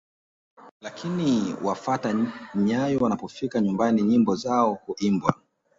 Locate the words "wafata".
1.63-2.15